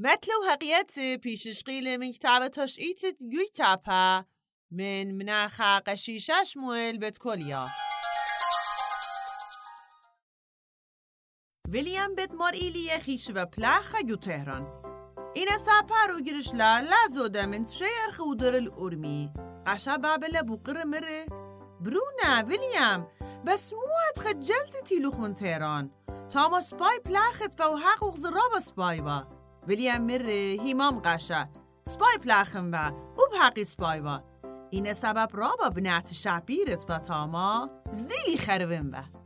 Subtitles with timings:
[0.00, 4.24] مثل حقيقة بيشش قيل من كتابة تشقيت يويتابا
[4.70, 7.68] من مناخ قشيشة شمويل بتكوليا
[11.68, 14.82] ویلیام بد مار ایلیه خیش و پلاخ یو تهران.
[15.34, 19.32] این ساپارو گرش لا لازو من شیر خودر الارمی
[19.66, 21.26] قشا بابل بقر مره
[21.80, 23.08] برونا ویلیام
[23.46, 25.90] بس مو خجلت تیلوخ من تهران.
[26.32, 29.37] تاما سپای پلاخت و حقوق زراب سپای با
[29.68, 31.48] ویلیام مره هیمام قشا
[31.88, 34.22] سپای پلاخم و او حقی سپای با
[34.70, 39.17] این سبب رابا بنات شعبیرت و تاما زدیلی خروم با